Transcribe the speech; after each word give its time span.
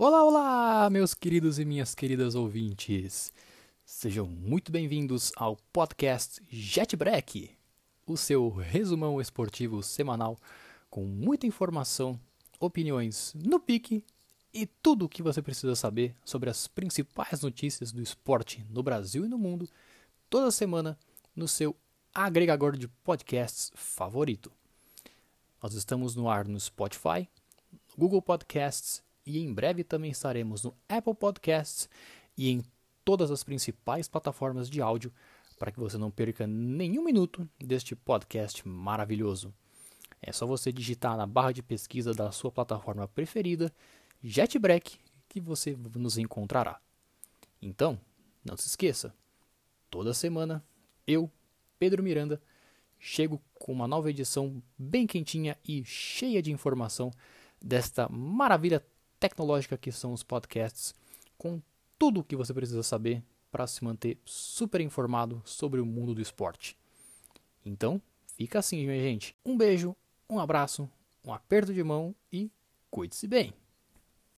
Olá, 0.00 0.22
olá, 0.22 0.90
meus 0.90 1.12
queridos 1.12 1.58
e 1.58 1.64
minhas 1.64 1.92
queridas 1.92 2.36
ouvintes. 2.36 3.32
Sejam 3.84 4.28
muito 4.28 4.70
bem-vindos 4.70 5.32
ao 5.34 5.56
podcast 5.72 6.40
Jetbreak, 6.48 7.50
o 8.06 8.16
seu 8.16 8.48
resumão 8.48 9.20
esportivo 9.20 9.82
semanal 9.82 10.38
com 10.88 11.04
muita 11.04 11.48
informação, 11.48 12.16
opiniões 12.60 13.34
no 13.34 13.58
pique 13.58 14.04
e 14.54 14.66
tudo 14.66 15.06
o 15.06 15.08
que 15.08 15.20
você 15.20 15.42
precisa 15.42 15.74
saber 15.74 16.14
sobre 16.24 16.48
as 16.48 16.68
principais 16.68 17.42
notícias 17.42 17.90
do 17.90 18.00
esporte 18.00 18.64
no 18.70 18.84
Brasil 18.84 19.24
e 19.24 19.28
no 19.28 19.36
mundo, 19.36 19.68
toda 20.30 20.52
semana 20.52 20.96
no 21.34 21.48
seu 21.48 21.74
agregador 22.14 22.76
de 22.76 22.86
podcasts 22.86 23.72
favorito. 23.74 24.52
Nós 25.60 25.74
estamos 25.74 26.14
no 26.14 26.30
ar 26.30 26.46
no 26.46 26.60
Spotify, 26.60 27.28
Google 27.96 28.22
Podcasts 28.22 29.02
e 29.28 29.38
em 29.40 29.52
breve 29.52 29.84
também 29.84 30.10
estaremos 30.10 30.64
no 30.64 30.74
Apple 30.88 31.14
Podcasts 31.14 31.86
e 32.34 32.48
em 32.50 32.64
todas 33.04 33.30
as 33.30 33.44
principais 33.44 34.08
plataformas 34.08 34.70
de 34.70 34.80
áudio 34.80 35.12
para 35.58 35.70
que 35.70 35.78
você 35.78 35.98
não 35.98 36.10
perca 36.10 36.46
nenhum 36.46 37.04
minuto 37.04 37.46
deste 37.62 37.94
podcast 37.94 38.66
maravilhoso. 38.66 39.52
É 40.22 40.32
só 40.32 40.46
você 40.46 40.72
digitar 40.72 41.14
na 41.14 41.26
barra 41.26 41.52
de 41.52 41.62
pesquisa 41.62 42.14
da 42.14 42.32
sua 42.32 42.50
plataforma 42.50 43.06
preferida 43.06 43.70
JetBreak 44.24 44.98
que 45.28 45.40
você 45.40 45.76
nos 45.94 46.16
encontrará. 46.16 46.80
Então, 47.60 48.00
não 48.42 48.56
se 48.56 48.66
esqueça, 48.66 49.14
toda 49.90 50.14
semana 50.14 50.64
eu, 51.06 51.30
Pedro 51.78 52.02
Miranda, 52.02 52.40
chego 52.98 53.42
com 53.52 53.72
uma 53.72 53.86
nova 53.86 54.08
edição 54.08 54.62
bem 54.78 55.06
quentinha 55.06 55.58
e 55.66 55.84
cheia 55.84 56.40
de 56.40 56.50
informação 56.50 57.10
desta 57.60 58.08
maravilha 58.08 58.82
tecnológica 59.18 59.76
que 59.76 59.92
são 59.92 60.12
os 60.12 60.22
podcasts, 60.22 60.94
com 61.36 61.60
tudo 61.98 62.20
o 62.20 62.24
que 62.24 62.36
você 62.36 62.54
precisa 62.54 62.82
saber 62.82 63.22
para 63.50 63.66
se 63.66 63.82
manter 63.82 64.18
super 64.24 64.80
informado 64.80 65.42
sobre 65.44 65.80
o 65.80 65.86
mundo 65.86 66.14
do 66.14 66.20
esporte. 66.20 66.76
Então, 67.64 68.00
fica 68.36 68.58
assim, 68.58 68.86
minha 68.86 69.00
gente. 69.00 69.34
Um 69.44 69.56
beijo, 69.56 69.96
um 70.28 70.38
abraço, 70.38 70.88
um 71.24 71.32
aperto 71.32 71.72
de 71.72 71.82
mão 71.82 72.14
e 72.32 72.50
cuide-se 72.90 73.26
bem. 73.26 73.52